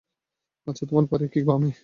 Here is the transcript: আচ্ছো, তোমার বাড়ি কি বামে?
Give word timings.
আচ্ছো, 0.67 0.83
তোমার 0.89 1.05
বাড়ি 1.11 1.25
কি 1.33 1.39
বামে? 1.49 1.71